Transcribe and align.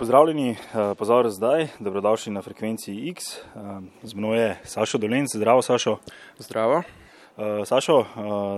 Pozdravljeni, 0.00 0.56
pozor 0.98 1.30
zdaj, 1.30 1.66
dobrodošli 1.78 2.32
na 2.32 2.42
frekvenci 2.42 3.08
X. 3.08 3.24
Z 4.02 4.14
mano 4.14 4.34
je 4.34 4.56
Sašo 4.64 4.98
Dolenc, 4.98 5.28
zdravo 5.34 5.62
Sašo. 5.62 5.98
Zdravo. 6.38 6.82
Uh, 7.36 7.62
Sašo, 7.64 7.98
uh, 7.98 8.06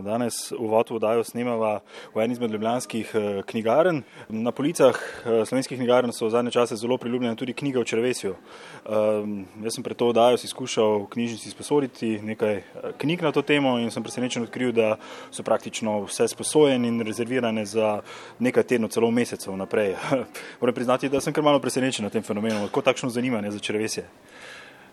danes 0.04 0.48
v 0.50 0.64
vodu 0.64 0.96
vdajo 0.96 1.20
snemava 1.24 1.82
v 2.14 2.22
eni 2.24 2.32
izmed 2.32 2.50
ljubljanskih 2.50 3.10
uh, 3.14 3.24
knjigarn. 3.44 4.00
Na 4.28 4.52
policah 4.52 4.96
uh, 4.96 5.42
slovenskih 5.44 5.76
knjigarn 5.76 6.12
so 6.12 6.24
v 6.26 6.32
zadnje 6.32 6.54
čase 6.56 6.78
zelo 6.80 6.96
priljubljene 6.98 7.36
tudi 7.36 7.52
knjige 7.52 7.78
o 7.78 7.84
črvesju. 7.84 8.32
Uh, 8.32 9.28
jaz 9.62 9.76
sem 9.76 9.84
pred 9.84 9.96
to 9.96 10.08
vdajo 10.08 10.40
si 10.40 10.48
skušal 10.48 11.04
v 11.04 11.10
knjižnici 11.12 11.52
sposoditi 11.52 12.16
nekaj 12.24 12.62
knjig 12.98 13.22
na 13.22 13.32
to 13.32 13.42
temo 13.42 13.76
in 13.78 13.92
sem 13.92 14.02
presenečen 14.02 14.48
odkril, 14.48 14.72
da 14.72 14.96
so 15.30 15.44
praktično 15.44 16.00
vse 16.08 16.30
sposojene 16.32 16.88
in 16.88 17.04
rezervirane 17.04 17.66
za 17.68 18.00
nekaj 18.40 18.64
tednov, 18.72 18.90
celo 18.90 19.10
mesecev 19.10 19.56
naprej. 19.56 19.94
Moram 20.60 20.74
priznati, 20.74 21.12
da 21.12 21.20
sem 21.20 21.32
kar 21.36 21.44
malo 21.44 21.60
presenečen 21.60 22.08
na 22.08 22.10
tem 22.10 22.24
fenomenu, 22.24 22.66
kako 22.72 22.88
takšno 22.88 23.12
zanimanje 23.12 23.52
za 23.52 23.60
črvesje. 23.60 24.08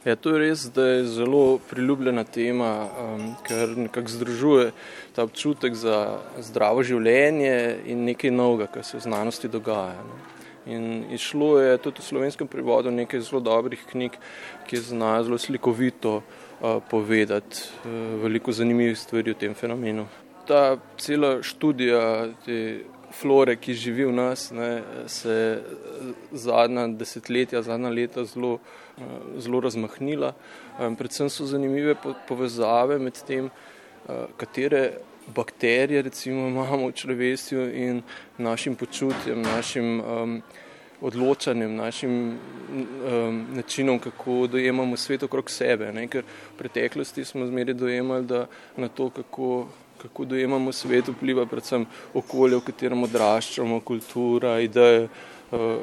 Ja, 0.05 0.15
to 0.15 0.31
je 0.31 0.39
res, 0.39 0.61
da 0.71 0.85
je 0.87 1.07
zelo 1.11 1.59
priljubljena 1.69 2.23
tema, 2.23 2.87
um, 2.87 3.23
ker 3.43 3.73
nekako 3.77 4.07
združuje 4.07 4.71
ta 5.15 5.25
občutek 5.27 5.75
za 5.75 6.21
zdravo 6.39 6.85
življenje 6.87 7.81
in 7.91 8.05
nekaj 8.07 8.31
novega, 8.31 8.69
kar 8.71 8.85
se 8.87 8.95
v 8.95 9.03
znanosti 9.03 9.51
dogaja. 9.51 9.99
Ne. 9.99 10.19
In 10.71 10.85
išlo 11.11 11.57
je 11.59 11.77
tudi 11.83 11.99
v 11.99 12.05
slovenskem 12.05 12.47
prevodu 12.47 12.91
nekaj 12.91 13.25
zelo 13.27 13.41
dobrih 13.43 13.83
knjig, 13.91 14.15
ki 14.69 14.79
znajo 14.87 15.25
zelo 15.27 15.37
slikovito 15.37 16.21
uh, 16.21 16.79
povedati 16.89 17.67
uh, 17.83 18.23
veliko 18.23 18.55
zanimivih 18.55 18.95
stvari 18.99 19.35
o 19.35 19.39
tem 19.39 19.53
fenomenu. 19.53 20.07
Ta 20.47 20.77
cela 20.97 21.41
študija 21.43 22.29
te 22.45 22.85
flore, 23.21 23.55
ki 23.59 23.73
živi 23.73 24.05
v 24.07 24.15
nas, 24.15 24.49
ne, 24.55 24.83
se 25.07 25.35
zadnja 26.31 26.87
desetletja, 26.87 27.61
zadnja 27.65 27.91
leta 27.91 28.23
zelo, 28.25 28.57
zelo 29.37 29.61
razmahnila. 29.65 30.33
Predvsem 30.77 31.29
so 31.29 31.47
zanimive 31.49 31.95
povezave 32.27 32.99
med 32.99 33.19
tem, 33.27 33.51
katere 34.39 34.83
bakterije 35.35 36.01
recimo 36.01 36.47
imamo 36.47 36.87
v 36.87 36.91
človestju 36.91 37.75
in 37.75 38.01
našim 38.37 38.75
počutjem, 38.75 39.41
našim 39.41 40.01
um, 40.01 40.41
odločanjem, 41.01 41.75
našim 41.75 42.11
um, 42.29 43.45
načinom, 43.53 43.99
kako 43.99 44.47
dojemamo 44.47 44.97
svet 44.97 45.23
okrog 45.23 45.49
sebe. 45.49 45.91
Ne? 45.93 46.07
Ker 46.07 46.23
v 46.23 46.57
preteklosti 46.57 47.25
smo 47.25 47.45
zmeri 47.45 47.73
dojemali, 47.73 48.25
da 48.25 48.47
na 48.77 48.87
to, 48.87 49.09
kako 49.09 49.67
kako 50.01 50.25
dojemamo 50.25 50.71
svet, 50.71 51.07
vpliva 51.07 51.45
predvsem 51.45 51.85
okolje, 52.13 52.59
v 52.59 52.65
katerem 52.71 53.03
odraščamo, 53.03 53.79
kultura, 53.85 54.59
ideje, 54.63 55.07
uh, 55.51 55.79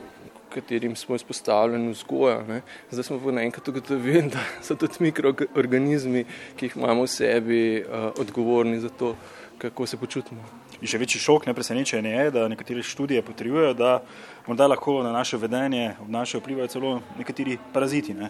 katerim 0.54 0.96
smo 0.96 1.16
izpostavljeni 1.16 1.92
vzgoja. 1.92 2.42
Ne. 2.48 2.60
Zdaj 2.90 3.10
smo 3.10 3.18
pa 3.24 3.34
naenkrat 3.36 3.68
ugotovili, 3.68 4.28
da 4.34 4.44
so 4.62 4.76
tudi 4.76 5.08
mikroorganizmi, 5.08 6.24
ki 6.56 6.70
jih 6.70 6.78
imamo 6.80 7.04
v 7.04 7.12
sebi, 7.12 7.64
uh, 7.82 8.08
odgovorni 8.20 8.80
za 8.80 8.88
to, 8.88 9.16
kako 9.58 9.86
se 9.86 9.96
počutimo. 9.96 10.44
In 10.80 10.88
še 10.88 11.00
večji 11.00 11.20
šok, 11.24 11.46
ne 11.48 11.54
presenečenje 11.56 12.10
je, 12.12 12.30
da 12.30 12.48
nekatere 12.52 12.82
študije 12.84 13.22
potrjujejo, 13.24 13.72
da 13.74 14.02
morda 14.46 14.66
lahko 14.68 14.98
na 15.02 15.12
naše 15.12 15.40
vedenje 15.40 15.94
obnašajo 16.04 16.42
vplivajo 16.42 16.72
celo 16.72 16.98
nekateri 17.18 17.56
paraziti. 17.72 18.14
Ne. 18.14 18.28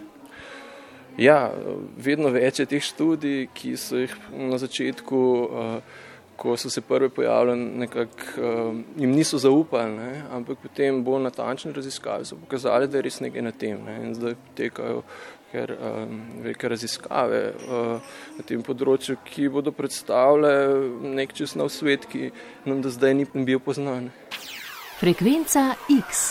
Ja, 1.17 1.49
vedno 1.97 2.29
več 2.29 2.59
je 2.61 2.67
teh 2.69 2.83
študij, 2.83 3.47
ki 3.57 3.73
so 3.81 3.97
jih 3.97 4.11
na 4.37 4.59
začetku, 4.61 5.21
uh, 5.45 6.03
ko 6.37 6.53
so 6.61 6.69
se 6.69 6.83
prve 6.85 7.09
pojavile, 7.09 7.55
nekako 7.57 8.27
uh, 8.37 8.75
jim 9.01 9.15
niso 9.17 9.39
zaupali, 9.41 9.95
ne? 9.97 10.11
ampak 10.37 10.61
potem 10.61 11.01
bolj 11.03 11.23
natančne 11.25 11.73
raziskave 11.73 12.25
so 12.25 12.37
pokazali, 12.37 12.85
da 12.85 12.99
je 12.99 13.07
res 13.07 13.17
nekaj 13.25 13.45
na 13.47 13.51
tem. 13.51 13.81
Ne? 13.81 13.95
In 14.05 14.13
zdaj 14.13 14.37
potekajo 14.51 15.01
ker, 15.49 15.73
um, 15.73 16.21
velike 16.43 16.69
raziskave 16.69 17.41
uh, 17.65 18.13
na 18.37 18.45
tem 18.45 18.61
področju, 18.61 19.17
ki 19.25 19.49
bodo 19.49 19.73
predstavljale 19.73 20.53
nek 21.17 21.33
čez 21.33 21.57
nov 21.57 21.73
svet, 21.73 22.05
ki 22.05 22.29
nam 22.69 22.85
do 22.85 22.93
zdaj 22.93 23.17
ni 23.17 23.25
bil 23.33 23.63
poznan. 23.63 24.11
Frekvenca 25.01 25.71
X. 25.97 26.27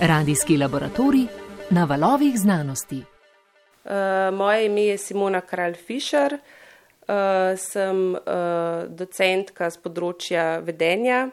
Radijski 0.00 0.54
laboratorij 0.56 1.39
na 1.70 1.84
valovih 1.84 2.38
znanosti. 2.38 3.04
Uh, 3.84 3.90
moje 4.34 4.66
ime 4.66 4.82
je 4.82 4.98
Simona 4.98 5.40
Kralj 5.40 5.74
Fischer, 5.74 6.34
uh, 6.34 7.14
sem 7.56 8.14
uh, 8.14 8.20
docentka 8.88 9.70
z 9.70 9.78
področja 9.78 10.44
vedenja 10.66 11.28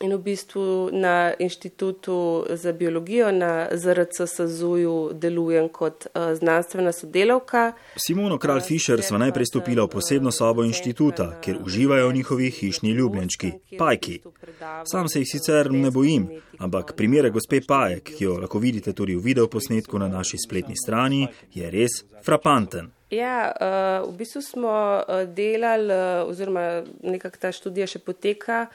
in 0.00 0.14
v 0.14 0.18
bistvu 0.18 0.90
na 0.92 1.32
inštitutu 1.38 2.46
za 2.50 2.72
biologijo 2.72 3.32
na 3.32 3.68
ZRC 3.72 4.26
SAZUju 4.26 5.10
delujem 5.12 5.68
kot 5.68 6.06
uh, 6.06 6.34
znanstvena 6.34 6.92
sodelavka. 6.92 7.72
Simono 7.96 8.38
Kralj 8.38 8.60
Fischer 8.60 9.02
sva 9.02 9.18
najprej 9.18 9.46
stopila 9.46 9.84
v 9.84 9.88
posebno 9.88 10.32
sobo 10.32 10.64
inštituta, 10.64 11.38
kjer 11.40 11.58
uživajo 11.64 12.12
njihovi 12.12 12.50
hišni 12.50 12.90
ljubljenčki, 12.90 13.52
pajki. 13.78 14.20
Sam 14.84 15.08
se 15.08 15.20
jih 15.20 15.28
sicer 15.30 15.70
ne 15.72 15.90
bojim, 15.90 16.28
ampak 16.58 16.92
primere 16.96 17.30
gospe 17.30 17.60
Pajek, 17.68 18.02
ki 18.16 18.24
jo 18.24 18.38
lahko 18.38 18.58
vidite 18.58 18.92
tudi 18.92 19.14
v 19.14 19.22
videoposnetku 19.22 19.98
na 19.98 20.08
naši 20.08 20.38
spletni 20.38 20.74
strani, 20.76 21.28
je 21.54 21.70
res 21.70 22.02
frapanten. 22.24 22.90
Ja, 23.10 23.52
v 24.02 24.10
bistvu 24.18 24.42
smo 24.42 24.74
delali, 25.36 25.94
oziroma 26.26 26.82
nekako 27.02 27.38
ta 27.38 27.52
študija 27.52 27.86
še 27.86 28.02
poteka. 28.02 28.66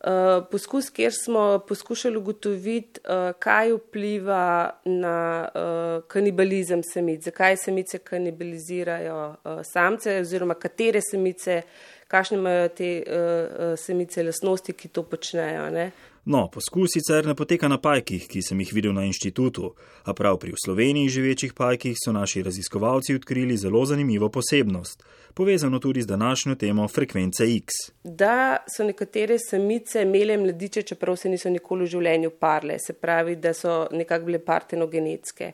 Uh, 0.00 0.46
poskus, 0.50 0.90
kjer 0.90 1.12
smo 1.12 1.58
poskušali 1.68 2.16
ugotoviti, 2.16 3.00
uh, 3.04 3.32
kaj 3.38 3.72
vpliva 3.72 4.70
na 4.84 5.48
uh, 5.54 6.04
kanibalizem 6.08 6.80
samic, 6.82 7.20
zakaj 7.24 7.56
samice 7.56 7.98
kanibalizirajo 7.98 9.18
uh, 9.28 9.60
samce, 9.62 10.20
oziroma 10.20 10.54
katere 10.54 11.02
samice, 11.04 11.62
kakšne 12.08 12.38
imajo 12.38 12.68
te 12.68 12.88
uh, 13.02 13.76
samice 13.76 14.24
lasnosti, 14.24 14.72
ki 14.72 14.88
to 14.88 15.02
počnejo. 15.02 15.68
Ne? 15.70 15.90
No, 16.24 16.48
poskus 16.52 16.90
sicer 16.92 17.26
ne 17.26 17.34
poteka 17.34 17.68
na 17.68 17.78
pajkih, 17.80 18.26
ki 18.28 18.42
sem 18.44 18.60
jih 18.60 18.72
videl 18.76 18.92
na 18.92 19.06
inštitutu, 19.08 19.70
a 20.04 20.12
prav 20.12 20.36
pri 20.42 20.52
v 20.52 20.60
Sloveniji 20.60 21.08
živečih 21.08 21.54
pajkih 21.56 21.96
so 21.96 22.12
naši 22.12 22.42
raziskovalci 22.44 23.14
odkrili 23.16 23.56
zelo 23.56 23.80
zanimivo 23.88 24.28
posebnost, 24.28 25.02
povezano 25.34 25.78
tudi 25.78 26.02
z 26.02 26.06
današnjo 26.06 26.54
temo 26.54 26.88
frekvence 26.88 27.48
X. 27.56 27.72
Da 28.04 28.56
so 28.76 28.84
nekatere 28.84 29.38
samice 29.38 30.02
imele 30.02 30.36
mladiče, 30.36 30.82
čeprav 30.82 31.16
se 31.16 31.28
niso 31.28 31.50
nikoli 31.50 31.88
v 31.88 31.94
življenju 31.96 32.30
parle, 32.30 32.78
se 32.78 32.92
pravi, 32.92 33.36
da 33.36 33.54
so 33.54 33.86
nekako 33.92 34.24
bile 34.28 34.44
partenogenetske. 34.44 35.52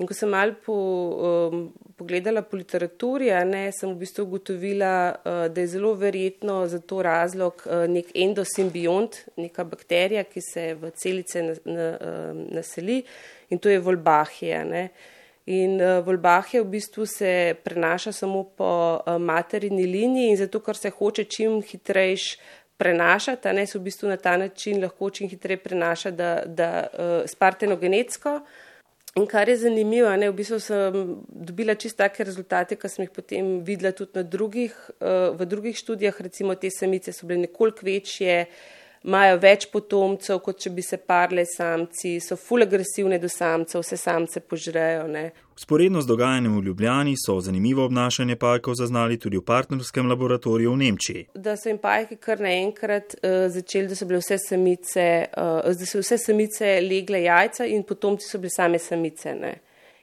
In 0.00 0.08
ko 0.08 0.14
sem 0.16 0.30
malo 0.32 0.56
po, 0.64 0.74
um, 1.52 1.66
pogledala 1.96 2.42
po 2.42 2.56
literaturi, 2.56 3.28
ne, 3.46 3.66
sem 3.76 3.92
v 3.92 4.00
bistvu 4.00 4.24
ugotovila, 4.24 4.94
uh, 5.12 5.40
da 5.52 5.60
je 5.60 5.72
zelo 5.74 5.92
verjetno 5.94 6.62
za 6.66 6.80
to 6.80 7.02
razlog 7.04 7.62
uh, 7.66 7.84
nek 7.90 8.14
endosimbiont, 8.14 9.20
neka 9.36 9.66
bakterija, 9.68 10.24
ki 10.24 10.42
se 10.42 10.64
v 10.80 10.90
celice 10.96 11.44
na, 11.44 11.56
na, 11.68 11.88
uh, 11.96 12.30
naseli 12.56 13.02
in 13.52 13.60
to 13.60 13.68
je 13.68 13.82
volbahija. 13.84 14.64
Ne. 14.64 14.88
In 15.52 15.76
uh, 15.76 16.00
volbahija 16.06 16.64
v 16.64 16.70
bistvu 16.72 17.06
se 17.06 17.54
prenaša 17.62 18.14
samo 18.16 18.42
po 18.56 18.72
uh, 18.96 19.20
materini 19.20 19.86
liniji 19.86 20.32
in 20.32 20.40
zato, 20.40 20.64
ker 20.64 20.78
se 20.78 20.90
hoče 20.90 21.28
čim 21.28 21.60
hitrejš 21.62 22.26
prenašati, 22.80 23.52
ne, 23.54 23.66
se 23.66 23.78
v 23.78 23.82
bistvu 23.86 24.08
na 24.08 24.16
ta 24.16 24.36
način 24.36 24.80
lahko 24.82 25.10
čim 25.10 25.28
hitreje 25.28 25.60
prenaša, 25.62 26.10
da, 26.10 26.34
da 26.46 26.70
uh, 26.90 27.16
spartenogenetsko. 27.30 28.40
In 29.16 29.26
kar 29.28 29.48
je 29.48 29.58
zanimivo, 29.60 30.08
ne, 30.16 30.30
v 30.30 30.36
bistvu 30.38 30.56
sem 30.64 30.94
dobila 31.28 31.74
čisto 31.76 32.00
take 32.00 32.24
rezultate, 32.24 32.78
ki 32.80 32.88
sem 32.88 33.02
jih 33.04 33.10
potem 33.12 33.50
videla 33.60 33.92
tudi 33.92 34.22
drugih, 34.24 34.72
uh, 35.04 35.34
v 35.36 35.46
drugih 35.50 35.76
študijah, 35.76 36.20
recimo 36.24 36.56
te 36.56 36.70
samice 36.72 37.12
so 37.12 37.28
bile 37.28 37.42
nekoliko 37.44 37.84
večje, 37.84 38.46
imajo 39.04 39.38
več 39.42 39.66
potomcev, 39.72 40.38
kot 40.44 40.60
če 40.62 40.70
bi 40.74 40.82
se 40.84 40.98
parle 40.98 41.44
samci, 41.48 42.18
so 42.22 42.36
ful 42.38 42.62
agresivne 42.62 43.18
do 43.22 43.30
samcev, 43.30 43.82
vse 43.82 43.98
samce 43.98 44.42
požrejo. 44.46 45.06
Ne. 45.10 45.24
Sporedno 45.58 46.00
z 46.02 46.08
dogajanjem 46.08 46.54
v 46.56 46.64
Ljubljani 46.68 47.14
so 47.18 47.36
zanimivo 47.40 47.84
obnašanje 47.84 48.36
pajkov 48.40 48.76
zaznali 48.78 49.18
tudi 49.20 49.38
v 49.38 49.46
partnerskem 49.46 50.08
laboratoriju 50.10 50.72
v 50.72 50.80
Nemčiji. 50.84 51.24
Da 51.34 51.56
so 51.56 51.70
jim 51.70 51.80
pajki 51.82 52.18
kar 52.22 52.40
naenkrat 52.42 53.16
uh, 53.18 53.48
začeli, 53.52 53.90
da 53.90 53.98
so 53.98 54.08
bile 54.08 54.22
vse 54.22 54.38
samice, 54.42 55.08
uh, 55.36 55.66
da 55.66 55.88
so 55.88 56.02
vse 56.02 56.18
samice 56.18 56.78
legle 56.86 57.24
jajca 57.26 57.66
in 57.68 57.84
potomci 57.88 58.30
so 58.30 58.40
bile 58.42 58.54
same 58.54 58.80
samice. 58.82 59.34
Ne. 59.34 59.56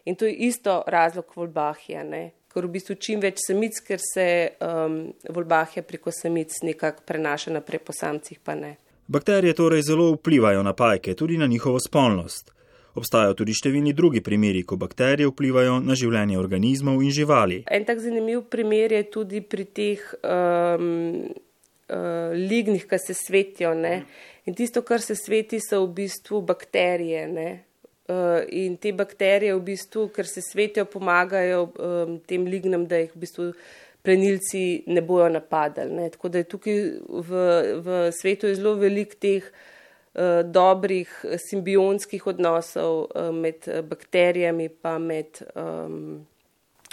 In 0.05 0.15
to 0.15 0.27
je 0.27 0.35
isto 0.49 0.83
razlog 0.87 1.33
volbahija, 1.35 2.03
ne. 2.03 2.29
ker 2.49 2.65
v 2.65 2.73
bistvu 2.73 2.95
čim 2.97 3.19
več 3.21 3.43
samic, 3.43 3.77
ker 3.85 4.01
se 4.01 4.25
um, 4.65 5.01
volbahija 5.29 5.83
preko 5.85 6.09
samic 6.09 6.55
nekako 6.65 7.05
prenaša 7.05 7.53
naprej 7.53 7.83
po 7.85 7.93
samcih, 7.93 8.39
pa 8.41 8.55
ne. 8.57 8.71
Bakterije 9.09 9.53
torej 9.53 9.81
zelo 9.81 10.11
vplivajo 10.11 10.63
na 10.63 10.73
pajke, 10.73 11.13
tudi 11.13 11.37
na 11.37 11.47
njihovo 11.47 11.79
spolnost. 11.79 12.51
Obstajajo 12.93 13.33
tudi 13.39 13.55
številni 13.57 13.89
drugi 13.97 14.21
primeri, 14.21 14.61
ko 14.61 14.77
bakterije 14.77 15.31
vplivajo 15.31 15.79
na 15.81 15.95
življenje 15.97 16.37
organizmov 16.37 17.01
in 17.01 17.09
živali. 17.09 17.63
En 17.73 17.87
tak 17.87 18.03
zanimiv 18.03 18.43
primer 18.53 18.93
je 18.93 19.07
tudi 19.09 19.41
pri 19.41 19.65
teh 19.65 20.03
um, 20.21 20.85
uh, 21.25 22.37
lignih, 22.37 22.85
ki 22.85 23.01
se 23.01 23.17
svetijo. 23.17 23.73
Ne? 23.73 24.03
In 24.45 24.53
tisto, 24.53 24.85
kar 24.85 25.01
se 25.01 25.17
sveti, 25.17 25.57
so 25.57 25.81
v 25.87 26.03
bistvu 26.03 26.43
bakterije. 26.45 27.25
Uh, 27.33 28.45
in 28.53 28.77
te 28.77 28.93
bakterije, 28.93 29.57
v 29.57 29.65
bistvu, 29.73 30.11
ker 30.13 30.29
se 30.29 30.45
svetijo, 30.45 30.85
pomagajo 30.85 31.65
um, 31.65 32.19
tem 32.29 32.45
lignem, 32.45 32.85
da 32.85 33.01
jih 33.01 33.17
v 33.17 33.25
bistvu 33.25 33.51
plenilci 34.01 34.83
ne 34.87 35.01
bojo 35.01 35.29
napadali. 35.29 35.93
Ne? 35.93 36.09
Tako 36.09 36.29
da 36.29 36.37
je 36.37 36.43
tukaj 36.43 36.79
v, 37.09 37.43
v 37.83 37.99
svetu 38.11 38.53
zelo 38.55 38.75
velik 38.79 39.15
teh 39.19 39.43
uh, 39.43 40.41
dobrih 40.45 41.25
simbionskih 41.49 42.27
odnosov 42.27 43.05
uh, 43.05 43.29
med 43.35 43.67
bakterijami 43.89 44.69
pa 44.69 44.97
med 44.97 45.41
um, 45.55 46.25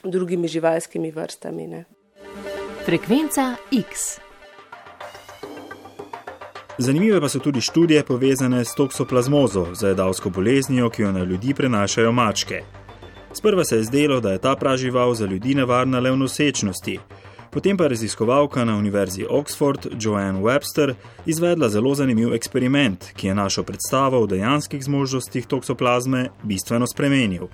drugimi 0.04 0.48
živalskimi 0.48 1.10
vrstami. 1.10 1.66
Ne? 1.66 1.84
Frekvenca 2.84 3.54
X. 3.72 4.20
Zanimive 6.78 7.20
pa 7.20 7.28
so 7.28 7.38
tudi 7.38 7.60
študije 7.60 8.02
povezane 8.04 8.64
s 8.64 8.74
toksoplazmozo, 8.74 9.66
zajedavsko 9.74 10.30
boleznijo, 10.30 10.90
ki 10.90 11.02
jo 11.02 11.12
na 11.12 11.24
ljudi 11.24 11.54
prenašajo 11.54 12.12
mačke. 12.12 12.62
Sprva 13.36 13.64
se 13.64 13.76
je 13.76 13.84
zdelo, 13.84 14.20
da 14.20 14.32
je 14.32 14.38
ta 14.38 14.56
pražival 14.56 15.14
za 15.14 15.26
ljudi 15.26 15.54
nevarna 15.54 16.00
le 16.00 16.10
v 16.10 16.16
nosečnosti. 16.16 16.98
Potem 17.50 17.76
pa 17.76 17.84
je 17.84 17.88
raziskovalka 17.88 18.64
na 18.64 18.76
Univerzi 18.76 19.26
Oxford, 19.30 19.88
Joanne 20.00 20.40
Webster, 20.40 20.94
izvedla 21.26 21.68
zelo 21.68 21.94
zanimiv 21.94 22.32
eksperiment, 22.34 23.04
ki 23.16 23.26
je 23.26 23.34
našo 23.34 23.62
predstavo 23.62 24.22
o 24.22 24.26
dejanskih 24.26 24.84
zmožnostih 24.84 25.46
toksoplazme 25.46 26.28
bistveno 26.42 26.86
spremenil. 26.86 27.48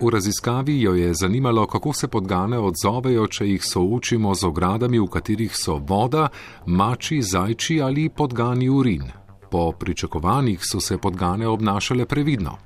V 0.00 0.10
raziskavi 0.10 0.80
jo 0.80 0.94
je 0.94 1.14
zanimalo, 1.14 1.66
kako 1.66 1.92
se 1.92 2.08
podgane 2.08 2.58
odzovejo, 2.58 3.26
če 3.26 3.46
jih 3.46 3.64
soočimo 3.64 4.34
z 4.34 4.44
ogradami, 4.48 4.98
v 4.98 5.10
katerih 5.12 5.56
so 5.56 5.76
voda, 5.76 6.28
mači, 6.66 7.20
zajči 7.22 7.82
ali 7.82 8.08
podgani 8.08 8.68
urin. 8.68 9.04
Po 9.50 9.72
pričakovanjih 9.72 10.60
so 10.62 10.80
se 10.80 10.98
podgane 10.98 11.46
obnašale 11.48 12.06
previdno. 12.06 12.56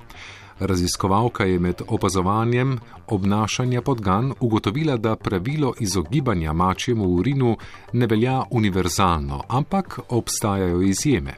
Raziskovalka 0.64 1.44
je 1.44 1.58
med 1.58 1.82
opazovanjem 1.88 2.78
obnašanja 3.06 3.82
podgan 3.82 4.32
ugotovila, 4.40 4.96
da 4.96 5.16
pravilo 5.16 5.74
izogibanja 5.80 6.52
mačjemu 6.52 7.04
urinu 7.04 7.56
ne 7.92 8.06
velja 8.06 8.42
univerzalno, 8.50 9.42
ampak 9.48 9.98
obstajajo 10.08 10.82
izjeme. 10.82 11.34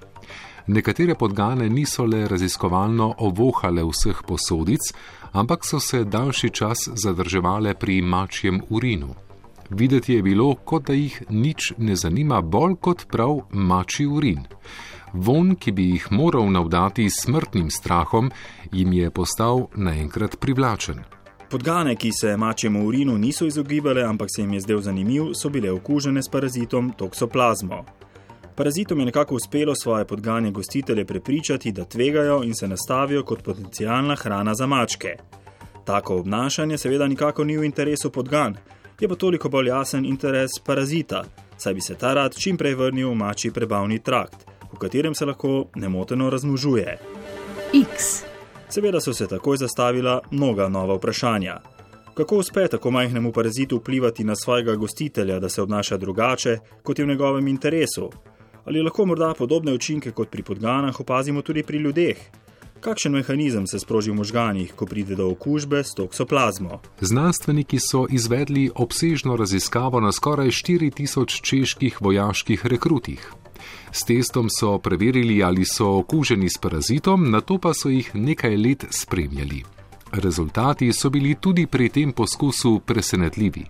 Nekatere 0.66 1.14
podgane 1.14 1.68
niso 1.70 2.04
le 2.04 2.28
raziskovalno 2.28 3.14
ovohale 3.18 3.82
vseh 3.84 4.20
posodic, 4.26 4.80
ampak 5.32 5.64
so 5.64 5.80
se 5.80 6.04
daljši 6.04 6.50
čas 6.50 6.88
zadrževale 6.94 7.74
pri 7.74 8.02
mačjem 8.02 8.60
urinu. 8.70 9.14
Videti 9.70 10.14
je 10.14 10.22
bilo, 10.22 10.54
kot 10.54 10.86
da 10.86 10.92
jih 10.92 11.22
nič 11.30 11.72
ne 11.78 11.96
zanima 11.96 12.40
bolj 12.40 12.76
kot 12.80 13.06
prav 13.08 13.40
mači 13.52 14.06
urin. 14.06 14.44
Von, 15.14 15.54
ki 15.54 15.72
bi 15.72 15.84
jih 15.92 16.06
moral 16.10 16.48
navdati 16.50 17.06
smrtnim 17.10 17.70
strahom, 17.70 18.30
jim 18.72 18.92
je 18.92 19.10
postal 19.10 19.66
naenkrat 19.76 20.40
privlačen. 20.40 21.04
Podgane, 21.50 21.94
ki 21.96 22.10
se 22.12 22.36
mačjemu 22.36 22.86
urinu 22.86 23.18
niso 23.18 23.46
izogibale, 23.46 24.02
ampak 24.02 24.28
se 24.34 24.42
jim 24.42 24.52
je 24.52 24.60
zdel 24.60 24.80
zanimiv, 24.80 25.30
so 25.34 25.48
bile 25.48 25.70
okužene 25.70 26.22
s 26.22 26.28
parazitom 26.28 26.92
toksoplazmo. 26.98 27.84
Parazitom 28.56 28.98
je 28.98 29.06
nekako 29.06 29.34
uspelo 29.34 29.74
svoje 29.74 30.04
podganje 30.04 30.50
gostitelje 30.50 31.04
prepričati, 31.04 31.72
da 31.72 31.84
tvegajo 31.84 32.42
in 32.42 32.54
se 32.54 32.68
nastavijo 32.68 33.22
kot 33.22 33.42
potencijalna 33.42 34.14
hrana 34.14 34.54
za 34.54 34.66
mačke. 34.66 35.16
Tako 35.84 36.16
obnašanje 36.16 36.78
seveda 36.78 37.06
nikako 37.06 37.44
ni 37.44 37.58
v 37.58 37.64
interesu 37.64 38.10
podgan, 38.10 38.56
je 39.00 39.08
pa 39.08 39.14
toliko 39.14 39.48
bolj 39.48 39.68
jasen 39.68 40.04
interes 40.04 40.50
parazita, 40.66 41.24
saj 41.56 41.74
bi 41.74 41.80
se 41.80 41.94
ta 41.94 42.14
rad 42.14 42.34
čim 42.38 42.56
prej 42.56 42.74
vrnil 42.74 43.10
v 43.10 43.14
mačji 43.14 43.50
prebavni 43.50 43.98
trakt, 43.98 44.53
v 44.74 44.78
katerem 44.78 45.14
se 45.14 45.24
lahko 45.24 45.64
nemoteno 45.74 46.30
razmnožuje. 46.30 46.98
X. 47.74 48.24
Seveda 48.68 49.00
so 49.00 49.12
se 49.14 49.26
takoj 49.26 49.56
zastavila 49.56 50.20
mnoga 50.30 50.68
nova 50.68 50.94
vprašanja. 50.94 51.60
Kako 52.14 52.36
uspe 52.36 52.68
tako 52.68 52.90
majhnemu 52.90 53.32
parazitu 53.32 53.76
vplivati 53.76 54.24
na 54.24 54.36
svojega 54.36 54.76
gostitelja, 54.76 55.40
da 55.40 55.48
se 55.48 55.62
obnaša 55.62 55.96
drugače, 55.96 56.58
kot 56.82 56.98
je 56.98 57.04
v 57.04 57.08
njegovem 57.08 57.48
interesu? 57.48 58.10
ali 58.64 58.82
lahko 58.82 59.06
morda 59.06 59.34
podobne 59.38 59.72
učinke 59.72 60.10
kot 60.10 60.30
pri 60.30 60.42
podganah 60.42 61.00
opazimo 61.00 61.42
tudi 61.42 61.62
pri 61.62 61.78
ljudeh? 61.78 62.16
Kakšen 62.80 63.12
mehanizem 63.12 63.66
se 63.66 63.78
sproži 63.78 64.10
v 64.10 64.14
možganjih, 64.14 64.74
ko 64.76 64.86
pride 64.86 65.16
do 65.16 65.30
okužbe 65.30 65.84
s 65.84 65.94
toksoplazmo? 65.96 66.80
Znanstveniki 67.00 67.78
so 67.80 68.04
izvedli 68.10 68.70
obsežno 68.74 69.36
raziskavo 69.36 70.00
na 70.00 70.12
skoraj 70.12 70.48
4000 70.48 71.40
čeških 71.42 72.02
vojaških 72.02 72.66
rekrutih. 72.66 73.32
S 73.92 74.04
testom 74.04 74.48
so 74.50 74.78
preverili, 74.78 75.42
ali 75.42 75.64
so 75.64 75.98
okuženi 75.98 76.48
s 76.48 76.58
parazitom, 76.58 77.30
na 77.30 77.40
to 77.40 77.58
pa 77.58 77.74
so 77.74 77.88
jih 77.88 78.10
nekaj 78.14 78.56
let 78.56 78.86
spremljali. 78.90 79.64
Rezultati 80.12 80.92
so 80.92 81.10
bili 81.10 81.34
tudi 81.34 81.66
pri 81.66 81.88
tem 81.88 82.12
poskusu 82.12 82.80
presenetljivi. 82.86 83.64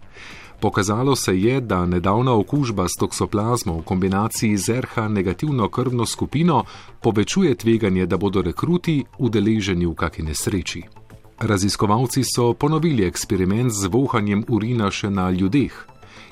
Pokazalo 0.61 1.17
se 1.17 1.41
je, 1.41 1.61
da 1.61 1.87
nedavna 1.87 2.35
okužba 2.35 2.89
s 2.89 2.93
toksoplazmo 3.01 3.79
v 3.79 3.83
kombinaciji 3.83 4.57
z 4.57 4.81
RH 4.81 5.09
negativno 5.09 5.69
krvno 5.69 6.07
skupino 6.07 6.65
povečuje 7.01 7.55
tveganje, 7.55 8.07
da 8.07 8.17
bodo 8.17 8.43
rekruti 8.43 9.05
udeleženi 9.19 9.87
v 9.87 9.95
kakšni 9.95 10.25
nesreči. 10.25 10.83
Raziskovalci 11.39 12.23
so 12.25 12.53
ponovili 12.55 13.05
eksperiment 13.05 13.73
z 13.73 13.87
vohanjem 13.87 14.45
urina 14.49 14.91
še 14.91 15.11
na 15.11 15.31
ljudeh. 15.31 15.75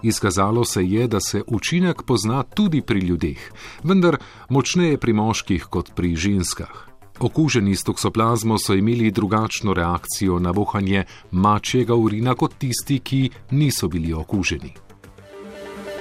Izkazalo 0.02 0.64
se 0.64 0.84
je, 0.84 1.06
da 1.08 1.20
se 1.20 1.42
učinek 1.46 2.02
pozna 2.02 2.42
tudi 2.42 2.82
pri 2.82 3.00
ljudeh, 3.00 3.50
vendar 3.84 4.16
močneje 4.48 4.98
pri 4.98 5.12
moških 5.12 5.66
kot 5.70 5.92
pri 5.94 6.16
ženskah. 6.16 6.88
Okuženi 7.20 7.76
s 7.76 7.84
toksoplazmo 7.84 8.58
so 8.58 8.74
imeli 8.74 9.10
drugačno 9.10 9.74
reakcijo 9.74 10.38
na 10.38 10.50
vohanje 10.50 11.04
mačjega 11.30 11.94
urina 11.94 12.34
kot 12.34 12.58
tisti, 12.58 12.98
ki 12.98 13.30
niso 13.50 13.88
bili 13.88 14.12
okuženi. 14.12 14.74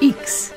X. 0.02 0.52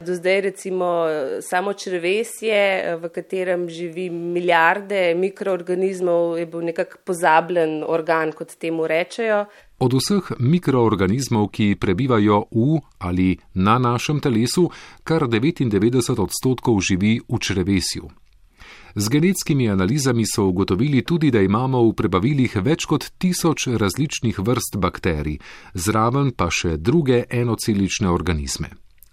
Do 0.00 0.14
zdaj 0.14 0.40
recimo 0.40 1.06
samo 1.40 1.72
črvesje, 1.72 2.96
v 2.98 3.08
katerem 3.08 3.68
živi 3.68 4.10
milijarde 4.10 5.14
mikroorganizmov, 5.14 6.38
je 6.38 6.46
bil 6.46 6.64
nekako 6.66 6.98
pozabljen 7.04 7.84
organ, 7.86 8.32
kot 8.32 8.56
temu 8.58 8.86
rečejo. 8.86 9.44
Od 9.82 9.94
vseh 9.98 10.38
mikroorganizmov, 10.38 11.50
ki 11.50 11.74
prebivajo 11.74 12.46
v 12.54 12.78
ali 13.02 13.34
na 13.58 13.82
našem 13.82 14.22
telesu, 14.22 14.70
kar 15.02 15.26
99 15.26 16.22
odstotkov 16.22 16.78
živi 16.78 17.18
v 17.26 17.38
črvesju. 17.38 18.06
Z 18.94 19.08
genetskimi 19.08 19.66
analizami 19.70 20.22
so 20.26 20.46
ugotovili 20.46 21.02
tudi, 21.02 21.30
da 21.30 21.42
imamo 21.42 21.82
v 21.82 21.96
prebavilih 21.98 22.56
več 22.62 22.86
kot 22.86 23.10
tisoč 23.18 23.66
različnih 23.74 24.38
vrst 24.38 24.78
bakterij, 24.78 25.40
zraven 25.74 26.30
pa 26.36 26.46
še 26.52 26.76
druge 26.76 27.24
enocelične 27.26 28.06
organizme. 28.06 28.70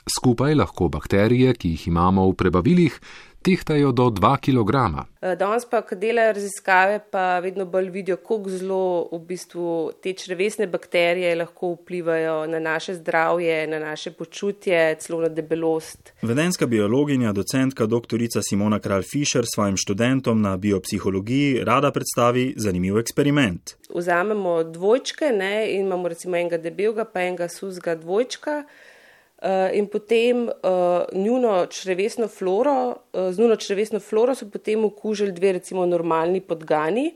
Skupaj 0.09 0.55
lahko 0.57 0.89
bakterije, 0.89 1.53
ki 1.53 1.75
jih 1.75 1.87
imamo 1.87 2.25
v 2.29 2.33
prebavilih, 2.33 2.99
tehtajo 3.41 3.91
do 3.91 4.03
2 4.09 4.37
kg. 4.37 5.05
Eh, 5.21 5.35
danes 5.35 5.65
pa, 5.65 5.81
ko 5.81 5.95
delajo 5.95 6.33
raziskave, 6.33 6.99
pa 7.11 7.39
vedno 7.39 7.65
bolj 7.65 7.89
vidijo, 7.89 8.17
kako 8.17 8.49
zelo 8.49 9.09
v 9.11 9.19
bistvu 9.27 9.91
te 10.03 10.13
črvesne 10.13 10.67
bakterije 10.67 11.35
lahko 11.35 11.73
vplivajo 11.73 12.47
na 12.47 12.59
naše 12.59 12.93
zdravje, 12.93 13.67
na 13.67 13.79
naše 13.79 14.11
počutje, 14.11 14.95
celo 14.99 15.21
na 15.21 15.29
debelost. 15.29 16.13
Vedenska 16.21 16.67
biologinja, 16.67 17.31
docentka 17.31 17.85
dr. 17.85 18.17
Simona 18.49 18.79
Kralj 18.79 19.03
Fischer 19.11 19.45
svojim 19.55 19.77
študentom 19.77 20.41
na 20.41 20.57
biopsihologiji 20.57 21.63
rada 21.63 21.91
predstavi 21.91 22.53
zanimiv 22.57 22.97
eksperiment. 22.97 23.75
Vzamemo 23.95 24.63
dvojčke 24.63 25.31
ne, 25.31 25.73
in 25.73 25.85
imamo 25.85 26.07
recimo 26.07 26.37
enega 26.37 26.57
debelega, 26.57 27.05
pa 27.05 27.21
enega 27.21 27.47
suzga 27.47 27.95
dvojčka. 27.95 28.63
Uh, 29.41 29.71
in 29.71 29.87
potem 29.87 30.47
uh, 30.47 30.51
njuno 31.13 31.65
črevesno 31.65 32.27
floro, 32.27 32.95
uh, 33.13 33.31
z 33.31 33.39
njuno 33.39 33.55
črevesno 33.55 33.99
floro 33.99 34.35
so 34.35 34.49
potem 34.51 34.83
okužili 34.85 35.31
dve 35.31 35.51
recimo 35.51 35.85
normalni 35.85 36.41
podgani 36.41 37.13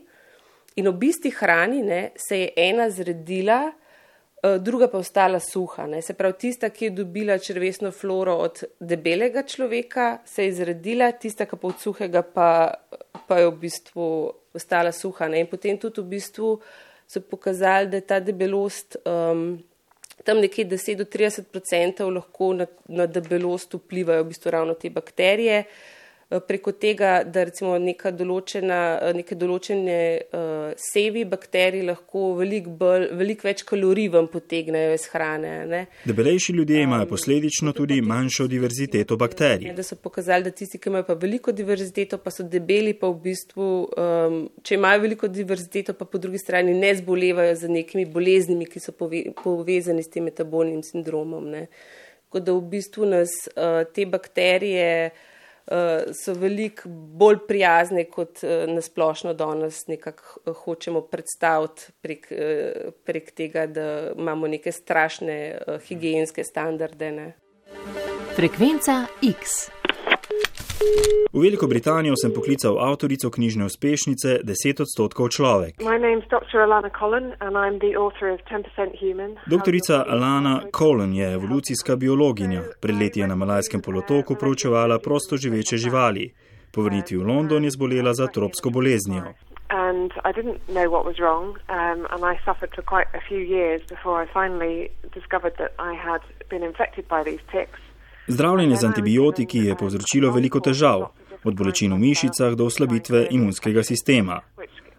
in 0.76 0.88
ob 0.88 1.04
isti 1.04 1.30
hrani 1.30 1.82
ne, 1.82 2.10
se 2.16 2.38
je 2.38 2.48
ena 2.56 2.86
zredila, 2.90 3.58
uh, 3.68 4.56
druga 4.56 4.88
pa 4.88 4.98
ostala 4.98 5.40
suha. 5.40 5.84
Ne. 5.86 6.00
Se 6.02 6.14
pravi, 6.14 6.38
tista, 6.38 6.70
ki 6.70 6.84
je 6.84 6.94
dobila 7.02 7.36
črevesno 7.38 7.92
floro 7.92 8.38
od 8.46 8.64
debelega 8.80 9.42
človeka, 9.42 10.18
se 10.24 10.48
je 10.48 10.56
zredila, 10.62 11.12
tista, 11.12 11.44
ki 11.44 11.60
pa 11.60 11.68
od 11.68 11.84
suhega 11.84 12.22
pa, 12.22 12.48
pa 13.28 13.38
je 13.42 13.50
v 13.50 13.54
bistvu 13.66 14.08
ostala 14.56 14.96
suha. 14.96 15.28
Ne. 15.28 15.44
In 15.44 15.52
potem 15.52 15.76
tudi 15.76 16.00
v 16.00 16.16
bistvu 16.16 16.56
so 17.06 17.20
pokazali, 17.20 17.92
da 17.92 18.00
je 18.00 18.08
ta 18.08 18.20
debelost. 18.20 18.96
Um, 19.04 19.58
tam 20.24 20.40
nekje 20.40 20.64
10 20.64 20.96
do 20.96 21.04
30 21.04 21.56
odstotkov 21.56 22.14
lahko 22.14 22.52
na, 22.56 22.66
na 22.88 23.06
debelost 23.06 23.74
vplivajo 23.74 24.24
v 24.24 24.30
bistvu 24.32 24.50
ravno 24.50 24.74
te 24.74 24.90
bakterije. 24.90 25.64
Preko 26.40 26.72
tega, 26.72 27.22
da 27.24 27.44
recimo 27.44 27.76
neka 27.78 28.10
določena, 28.14 28.78
neke 29.14 29.36
določene 29.38 29.96
uh, 30.34 30.70
sevi 30.80 31.24
bakterij 31.28 31.84
lahko 31.86 32.32
veliko 32.38 32.90
velik 33.14 33.44
več 33.44 33.64
kalorij 33.68 34.08
vam 34.14 34.28
potegnejo 34.32 34.94
iz 34.96 35.06
hrane. 35.12 35.52
Ne. 35.70 35.80
Debelejši 36.08 36.54
ljudje 36.56 36.84
imajo 36.84 37.08
posledično 37.10 37.74
tudi 37.76 38.00
manjšo 38.02 38.46
diverziteto 38.50 39.18
bakterij. 39.20 39.74
Da 39.76 39.84
so 39.86 39.98
pokazali, 40.00 40.48
da 40.48 40.54
tisti, 40.54 40.78
ki 40.78 40.90
imajo 40.92 41.08
pa 41.10 41.18
veliko 41.20 41.52
diverziteto, 41.52 42.18
pa 42.22 42.32
so 42.34 42.46
debeli, 42.48 42.94
pa 42.98 43.10
v 43.12 43.20
bistvu, 43.28 43.68
um, 44.06 44.38
če 44.62 44.78
imajo 44.78 45.04
veliko 45.04 45.28
diverziteto, 45.28 45.96
pa 45.98 46.08
po 46.08 46.22
drugi 46.22 46.40
strani 46.42 46.74
ne 46.78 46.94
zbolevajo 46.98 47.54
za 47.60 47.70
nekimi 47.70 48.06
boleznimi, 48.10 48.68
ki 48.70 48.82
so 48.82 48.96
pove, 48.96 49.26
povezani 49.42 50.04
s 50.04 50.10
tem 50.12 50.26
metabolnim 50.30 50.82
sindromom. 50.86 51.52
Ne. 51.54 51.68
Tako 52.24 52.42
da 52.42 52.56
v 52.56 52.66
bistvu 52.72 53.06
nas 53.06 53.36
uh, 53.54 53.84
te 53.94 54.08
bakterije 54.10 54.90
uh, 55.12 55.30
so 56.12 56.34
veliko 56.36 56.88
bolj 57.20 57.38
prijazne, 57.48 58.04
kot 58.04 58.42
uh, 58.44 58.64
nasplošno 58.68 59.34
danes 59.34 59.86
nekako 59.86 60.40
uh, 60.44 60.56
hočemo 60.64 61.00
predstaviti 61.00 61.92
prek, 62.00 62.28
prek 63.04 63.30
tega, 63.34 63.66
da 63.66 63.86
imamo 64.12 64.46
neke 64.48 64.72
strašne 64.72 65.38
higijenske 65.88 66.44
standarde. 66.44 67.12
Ne. 67.12 67.32
Frekvenca 68.36 69.06
X. 69.22 69.73
V 71.34 71.40
Veliko 71.42 71.66
Britanijo 71.66 72.14
sem 72.16 72.32
poklical 72.34 72.78
avtorico 72.78 73.30
knjižne 73.30 73.64
uspešnice 73.64 74.38
10 74.44 74.82
odstotkov 74.82 75.28
človek. 75.28 75.74
Doktorica 79.46 80.04
Alana 80.08 80.60
Colin 80.78 81.14
je 81.14 81.32
evolucijska 81.32 81.96
biologinja. 81.96 82.62
Pred 82.80 83.00
leti 83.00 83.20
je 83.20 83.26
na 83.26 83.34
Malajskem 83.34 83.82
polotoku 83.82 84.34
proučevala 84.34 84.98
prosto 84.98 85.36
živeče 85.36 85.76
živali. 85.76 86.30
Po 86.74 86.82
vrnitvi 86.82 87.16
v 87.16 87.26
London 87.26 87.64
je 87.64 87.70
zbolela 87.70 88.14
za 88.14 88.26
tropsko 88.26 88.70
boleznijo. 88.70 89.34
And 89.68 90.12
I 90.24 90.30
didn't 90.32 90.60
know 90.68 90.86
what 90.94 91.04
was 91.04 91.18
wrong, 91.18 91.58
um, 91.68 92.06
and 92.12 92.20
I 92.22 92.38
suffered 92.44 92.70
for 92.76 92.84
quite 92.94 93.08
a 93.14 93.22
few 93.28 93.42
years 93.56 93.80
before 93.88 94.22
I 94.22 94.26
finally 94.38 94.90
discovered 95.18 95.54
that 95.58 95.72
I 95.78 95.92
had 96.08 96.22
been 96.50 96.62
infected 96.62 97.04
by 97.08 97.20
these 97.24 97.42
ticks. 97.50 97.83
Zdravljenje 98.26 98.76
z 98.76 98.84
antibiotiki 98.84 99.58
je 99.58 99.76
povzročilo 99.76 100.30
veliko 100.32 100.60
težav, 100.60 101.02
od 101.44 101.54
bolečin 101.54 101.92
v 101.92 101.98
mišicah 101.98 102.54
do 102.56 102.64
oslabitve 102.64 103.26
imunskega 103.30 103.82
sistema. 103.82 104.40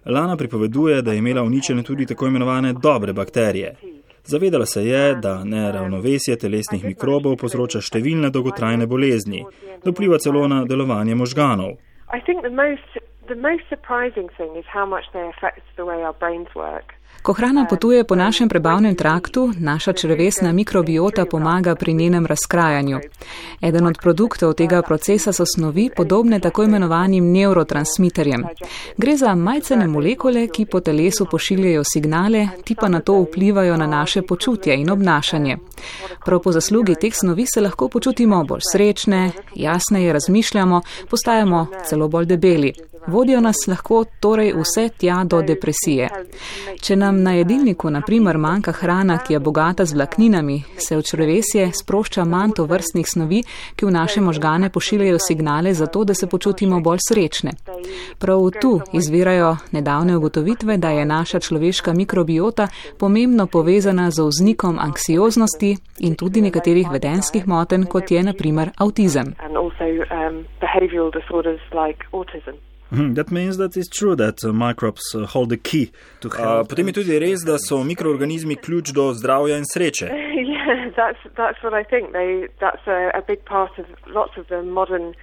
Lana 0.05 0.37
pripoveduje, 0.37 1.01
da 1.01 1.11
je 1.11 1.17
imela 1.17 1.41
uničene 1.43 1.83
tudi 1.83 2.05
tako 2.05 2.27
imenovane 2.27 2.73
dobre 2.73 3.13
bakterije. 3.13 3.75
Zavedala 4.23 4.65
se 4.65 4.85
je, 4.85 5.15
da 5.15 5.43
neravnovesje 5.43 6.37
telesnih 6.37 6.85
mikrobov 6.85 7.37
povzroča 7.41 7.81
številne 7.81 8.29
dolgotrajne 8.29 8.85
bolezni, 8.85 9.41
da 9.83 9.91
vpliva 9.91 10.17
celo 10.17 10.47
na 10.47 10.63
delovanje 10.65 11.15
možganov. 11.15 11.77
The 13.27 13.33
most 13.33 13.63
surprising 13.69 14.29
thing 14.37 14.55
is 14.55 14.65
how 14.69 14.85
much 14.85 15.05
they 15.11 15.25
affect 15.27 15.65
the 15.77 15.85
way 15.85 16.05
our 16.05 16.13
brains 16.13 16.53
work. 16.53 16.93
Ko 17.25 17.33
hrana 17.33 17.65
potuje 17.65 18.03
po 18.03 18.15
našem 18.15 18.49
prebavnem 18.49 18.95
traktu, 18.95 19.53
naša 19.59 19.93
črvesna 19.93 20.51
mikrobiota 20.51 21.25
pomaga 21.25 21.75
pri 21.75 21.93
njenem 21.93 22.25
razkrajanju. 22.25 22.99
Eden 23.61 23.87
od 23.87 23.97
produktov 24.01 24.53
tega 24.53 24.81
procesa 24.81 25.33
so 25.33 25.45
snovi 25.55 25.89
podobne 25.95 26.39
tako 26.39 26.63
imenovanim 26.63 27.31
neurotransmiterjem. 27.31 28.43
Gre 28.97 29.17
za 29.17 29.35
majcene 29.35 29.87
molekule, 29.87 30.47
ki 30.47 30.65
po 30.65 30.79
telesu 30.79 31.25
pošiljajo 31.31 31.83
signale, 31.83 32.47
ti 32.63 32.75
pa 32.75 32.87
na 32.87 32.99
to 32.99 33.21
vplivajo 33.21 33.77
na 33.77 33.87
naše 33.87 34.21
počutje 34.21 34.75
in 34.75 34.89
obnašanje. 34.89 35.57
Prav 36.25 36.39
po 36.39 36.51
zaslugi 36.51 36.95
teh 36.95 37.15
snovi 37.15 37.45
se 37.53 37.61
lahko 37.61 37.89
počutimo 37.89 38.43
bolj 38.43 38.61
srečne, 38.71 39.31
jasneje 39.55 40.13
razmišljamo, 40.13 40.81
postajamo 41.09 41.67
celo 41.89 42.07
bolj 42.07 42.25
debeli. 42.25 42.73
Vodijo 43.07 43.41
nas 43.41 43.55
lahko 43.67 44.03
torej 44.19 44.53
vse 44.53 44.89
tja 44.97 45.23
do 45.23 45.41
depresije. 45.41 46.09
Če 46.81 46.95
nam 46.95 47.14
na 47.23 47.33
jedilniku 47.33 47.89
naprimer 47.89 48.37
manjka 48.37 48.71
hrana, 48.71 49.17
ki 49.17 49.33
je 49.33 49.39
bogata 49.39 49.85
z 49.85 49.93
vlakninami, 49.93 50.63
se 50.77 50.97
v 50.97 51.01
črvesje 51.01 51.71
sprošča 51.73 52.25
manj 52.25 52.51
to 52.55 52.65
vrstnih 52.65 53.07
snovi, 53.07 53.43
ki 53.75 53.85
v 53.85 53.91
naše 53.91 54.21
možgane 54.21 54.69
pošiljajo 54.69 55.17
signale 55.19 55.73
za 55.73 55.87
to, 55.87 56.03
da 56.03 56.13
se 56.13 56.27
počutimo 56.27 56.79
bolj 56.81 56.97
srečne. 57.07 57.51
Prav 58.19 58.49
tu 58.61 58.81
izvirajo 58.93 59.57
nedavne 59.71 60.17
ugotovitve, 60.17 60.77
da 60.77 60.89
je 60.89 61.05
naša 61.05 61.39
človeška 61.39 61.93
mikrobiota 61.93 62.67
pomembno 62.99 63.47
povezana 63.47 64.11
z 64.11 64.21
vznikom 64.21 64.79
anksioznosti 64.79 65.77
in 65.99 66.15
tudi 66.15 66.41
nekaterih 66.41 66.87
vedenskih 66.91 67.47
moten, 67.47 67.85
kot 67.85 68.11
je 68.11 68.23
naprimer 68.23 68.69
avtizem. 68.77 69.35
Mhm, 72.91 73.15
that 73.15 73.31
means 73.31 73.57
that 73.57 73.75
it's 73.77 73.89
true 73.89 74.15
that 74.15 74.43
uh, 74.43 74.53
microbes 74.53 75.01
uh, 75.15 75.25
hold 75.25 75.49
the 75.49 75.57
key 75.57 75.91
to 76.19 76.29
health. 76.29 76.65
Uh, 76.65 76.67
potem 76.69 76.87
je 76.87 76.93
tudi 76.93 77.19
res, 77.19 77.41
da 77.41 77.57
so 77.57 77.83
mikroorganizmi 77.83 78.55
ključ 78.55 78.93
do 78.93 79.13
zdravja 79.13 79.57
in 79.57 79.65
sreče. 79.65 80.05
yeah, 80.55 80.91
that's 80.95 81.21
that's 81.37 81.59
what 81.63 81.73
I 81.73 81.83
think. 81.83 82.13
They 82.13 82.47
that's 82.61 82.85
a, 82.87 83.09
a 83.17 83.21
big 83.27 83.41
part 83.45 83.73
of 83.81 83.85
lots 84.05 84.37
of 84.37 84.45
the 84.47 84.61
modern 84.61 85.13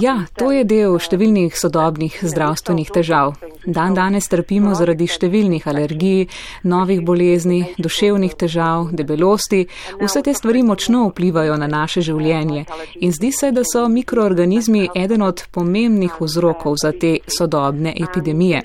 Ja, 0.00 0.14
to 0.34 0.50
je 0.50 0.64
del 0.64 0.96
številnih 0.98 1.54
sodobnih 1.56 2.16
zdravstvenih 2.22 2.90
težav. 2.90 3.36
Dan 3.66 3.94
danes 3.94 4.28
trpimo 4.30 4.74
zaradi 4.78 5.06
številnih 5.10 5.66
alergij, 5.66 6.26
novih 6.66 7.02
bolezni, 7.06 7.60
duševnih 7.78 8.34
težav, 8.38 8.90
debelosti. 8.96 9.64
Vse 10.00 10.22
te 10.26 10.34
stvari 10.34 10.62
močno 10.66 11.06
vplivajo 11.10 11.56
na 11.58 11.68
naše 11.70 12.02
življenje 12.06 12.64
in 13.00 13.12
zdi 13.12 13.32
se, 13.32 13.50
da 13.52 13.64
so 13.66 13.86
mikroorganizmi 13.88 14.88
eden 14.94 15.22
od 15.22 15.44
pomembnih 15.54 16.18
vzrokov 16.20 16.78
za 16.82 16.92
te 16.92 17.16
sodobne 17.26 17.94
epidemije. 17.94 18.62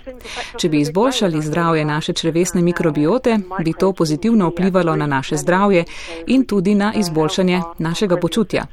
Če 0.57 0.69
bi 0.69 0.81
izboljšali 0.81 1.41
zdravje 1.41 1.85
naše 1.85 2.13
črevesne 2.13 2.61
mikrobiote, 2.61 3.37
bi 3.63 3.73
to 3.73 3.93
pozitivno 3.93 4.49
vplivalo 4.51 4.95
na 4.95 5.07
naše 5.07 5.37
zdravje 5.37 5.85
in 6.27 6.45
tudi 6.45 6.75
na 6.75 6.93
izboljšanje 6.95 7.61
našega 7.79 8.17
počutja. 8.17 8.65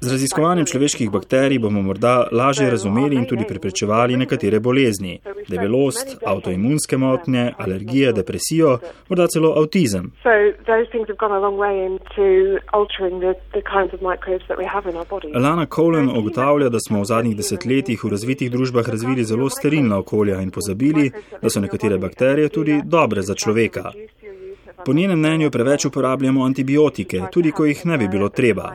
Z 0.00 0.12
raziskovanjem 0.12 0.66
človeških 0.66 1.10
bakterij 1.10 1.58
bomo 1.58 1.82
morda 1.82 2.26
lažje 2.32 2.70
razumeli 2.70 3.16
in 3.16 3.26
tudi 3.26 3.44
preprečevali 3.48 4.16
nekatere 4.16 4.60
bolezni, 4.60 5.20
debelost, 5.48 6.16
avtoimunske 6.26 6.96
motnje, 6.96 7.52
alergije, 7.58 8.12
depresijo, 8.12 8.78
morda 9.08 9.26
celo 9.26 9.54
avtizem. 9.58 10.12
Lana 15.34 15.66
Colen 15.66 16.10
ugotavlja, 16.18 16.68
da 16.68 16.78
smo 16.80 17.00
v 17.00 17.04
zadnjih 17.04 17.36
desetletjih 17.36 18.04
v 18.04 18.10
razvitih 18.10 18.50
družbah 18.50 18.88
razvili 18.88 19.24
zelo 19.24 19.50
sterilna 19.50 19.98
okolja 19.98 20.40
in 20.40 20.50
pozabili, 20.50 21.10
da 21.42 21.50
so 21.50 21.60
nekatere 21.60 21.98
bakterije 21.98 22.48
tudi 22.48 22.80
dobre 22.84 23.22
za 23.22 23.34
človeka. 23.34 23.92
Po 24.86 24.92
njenem 24.92 25.18
mnenju 25.18 25.50
preveč 25.50 25.84
uporabljamo 25.84 26.44
antibiotike, 26.44 27.20
tudi 27.32 27.50
ko 27.50 27.64
jih 27.64 27.86
ne 27.86 27.98
bi 27.98 28.08
bilo 28.08 28.28
treba. 28.28 28.74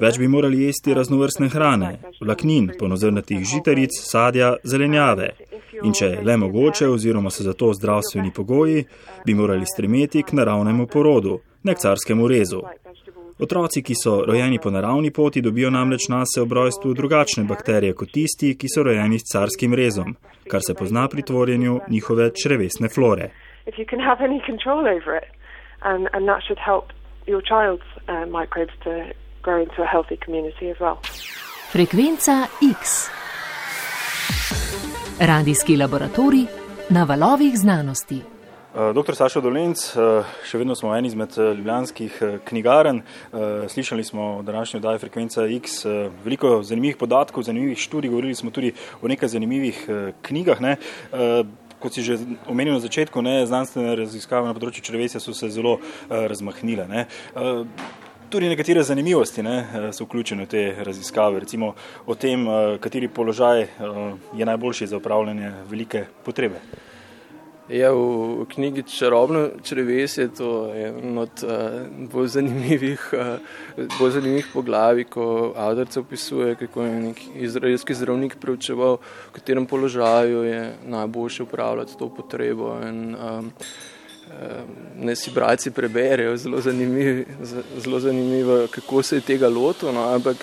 Več 0.00 0.18
bi 0.18 0.28
morali 0.28 0.62
jesti 0.62 0.94
raznovrstne 0.94 1.48
hrane, 1.48 1.88
vlaknin, 2.20 2.68
ponozrnatih 2.78 3.42
žitaric, 3.52 3.96
sadja, 3.98 4.52
zelenjave. 4.64 5.32
In 5.82 5.94
če 5.94 6.06
je 6.12 6.20
le 6.22 6.36
mogoče, 6.36 6.86
oziroma 6.88 7.30
so 7.30 7.42
za 7.42 7.54
to 7.58 7.72
zdravstveni 7.74 8.30
pogoji, 8.36 8.84
bi 9.26 9.34
morali 9.34 9.66
stremeti 9.66 10.22
k 10.22 10.38
naravnemu 10.38 10.86
porodu, 10.86 11.40
ne 11.62 11.74
k 11.74 11.82
carskemu 11.82 12.28
rezu. 12.28 12.62
Otroci, 13.38 13.82
ki 13.82 13.94
so 13.94 14.20
rojeni 14.26 14.58
po 14.62 14.70
naravni 14.70 15.10
poti, 15.10 15.42
dobijo 15.42 15.70
namreč 15.70 16.08
nase 16.08 16.42
ob 16.42 16.52
rojstvu 16.52 16.94
drugačne 16.94 17.44
bakterije 17.50 17.98
kot 17.98 18.14
tisti, 18.14 18.54
ki 18.58 18.70
so 18.70 18.86
rojeni 18.86 19.18
s 19.18 19.30
carskim 19.32 19.74
rezom, 19.74 20.14
kar 20.50 20.62
se 20.66 20.74
pozna 20.74 21.08
pri 21.08 21.22
tvorjenju 21.22 21.80
njihove 21.90 22.30
črevesne 22.42 22.88
flore 22.94 23.30
and, 25.82 26.08
and 26.12 26.28
that 26.28 26.42
should 26.46 26.58
help 26.58 26.92
your 27.26 27.42
child's 27.42 27.88
uh, 28.08 28.26
microbes 28.26 28.72
to 28.84 29.12
grow 29.42 29.62
into 29.62 29.82
a 29.82 29.86
healthy 29.86 30.16
community 30.16 30.70
as 30.70 30.78
well. 30.80 30.98
Frekvenca 31.72 32.46
X. 32.80 33.10
Radijski 35.20 35.76
laboratorij 35.76 36.46
na 36.90 37.04
valovih 37.04 37.58
znanosti. 37.58 38.22
Uh, 38.74 38.94
Doktor 38.94 39.16
Sašo 39.16 39.40
Dolenc, 39.40 39.80
uh, 39.96 40.24
še 40.46 40.58
vedno 40.60 40.74
smo 40.78 40.92
eni 40.96 41.08
izmed 41.08 41.34
uh, 41.38 41.50
ljubljanskih 41.56 42.18
knjigarn. 42.44 43.00
Slišali 43.68 44.04
smo 44.04 44.42
današnjo 44.42 44.78
oddajo 44.78 44.98
Frekvenca 44.98 45.46
X 45.56 45.84
veliko 46.24 46.62
zanimivih 46.62 46.96
podatkov, 46.96 47.42
zanimivih 47.42 47.78
študij, 47.78 48.10
govorili 48.10 48.34
smo 48.34 48.50
tudi 48.50 48.72
o 49.02 49.08
nekaj 49.08 49.28
zanimivih 49.28 49.88
knjigah. 50.22 50.60
Ne? 50.60 50.76
Kot 51.78 51.94
si 51.94 52.02
že 52.02 52.18
omenil 52.46 52.74
na 52.74 52.80
začetku, 52.80 53.22
ne, 53.22 53.46
znanstvene 53.46 53.96
raziskave 53.96 54.48
na 54.48 54.56
področju 54.56 54.84
črevesja 54.84 55.20
so 55.22 55.34
se 55.36 55.50
zelo 55.52 55.78
uh, 55.78 56.26
razmahnile. 56.30 56.88
Ne. 56.90 57.06
Uh, 57.34 57.64
tudi 58.28 58.50
nekatere 58.50 58.82
zanimivosti 58.84 59.42
ne, 59.42 59.56
uh, 59.62 59.88
so 59.94 60.08
vključene 60.08 60.46
v 60.46 60.52
te 60.52 60.66
raziskave, 60.84 61.40
recimo 61.44 61.74
o 62.06 62.14
tem, 62.14 62.46
uh, 62.46 62.76
kateri 62.82 63.08
položaj 63.08 63.64
uh, 63.64 64.04
je 64.36 64.48
najboljši 64.48 64.92
za 64.92 65.00
upravljanje 65.00 65.52
velike 65.70 66.06
potrebe. 66.24 66.62
Ja, 67.68 67.92
v 67.92 68.46
knjigi 68.48 68.82
Čarobno 68.82 69.48
črevesje 69.62 70.28
to 70.32 70.72
je 70.72 70.88
eno 70.88 71.20
od 71.20 71.44
uh, 71.44 71.50
bolj, 72.12 72.26
zanimivih, 72.28 73.10
uh, 73.12 73.86
bolj 73.98 74.10
zanimivih 74.10 74.46
poglavij, 74.52 75.04
ko 75.04 75.52
avtorca 75.56 76.00
opisuje, 76.00 76.54
kako 76.54 76.82
je 76.82 77.00
nek 77.00 77.20
izraelski 77.36 77.94
zdravnik 77.94 78.36
preučeval, 78.40 78.96
v 79.28 79.32
katerem 79.36 79.66
položaju 79.66 80.42
je 80.44 80.62
najboljše 80.86 81.42
upravljati 81.42 81.98
to 81.98 82.08
potrebo. 82.08 82.78
In, 82.88 83.14
um, 83.14 83.52
Ne 84.96 85.16
si 85.16 85.30
bralci 85.30 85.70
preberejo, 85.70 86.36
zelo 86.36 86.60
zanimivo, 86.60 87.24
zelo 87.76 88.00
zanimivo, 88.00 88.66
kako 88.70 89.02
se 89.02 89.16
je 89.16 89.20
tega 89.20 89.48
lotil, 89.48 89.92
no, 89.92 90.04
ampak 90.14 90.36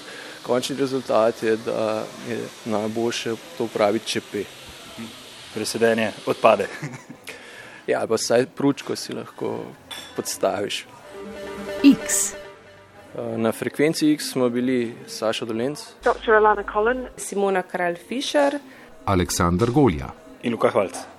končni 0.43 0.75
rezultat 0.75 1.43
je, 1.43 1.57
da 1.65 2.03
je 2.29 2.39
najboljše 2.65 3.35
to 3.57 3.63
upraviti 3.63 4.07
čepe 4.07 4.43
presedenje 5.55 6.11
odpade. 6.27 6.67
ja, 7.91 8.03
pa 8.07 8.15
vsaj 8.15 8.45
pručko 8.45 8.95
si 8.95 9.13
lahko 9.13 9.57
podstaviš. 10.15 10.85
X. 11.83 12.33
Eh, 13.15 13.37
na 13.37 13.51
frekvenci 13.51 14.11
X 14.11 14.31
smo 14.31 14.49
bili 14.49 14.95
Saša 15.07 15.45
Dolenc, 15.45 15.79
Dr. 16.03 16.31
Alana 16.31 16.63
Collin, 16.73 17.07
Simona 17.17 17.61
Kralj 17.61 17.95
Fischer, 18.07 18.59
Aleksandr 19.05 19.71
Golja 19.71 20.11
in 20.43 20.51
Luka 20.51 20.69
Hvalc. 20.69 21.14